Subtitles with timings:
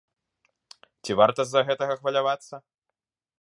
[1.03, 2.55] Ці варта з-за гэтага хвалявацца?